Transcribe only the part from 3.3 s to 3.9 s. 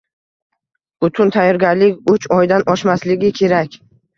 kerak.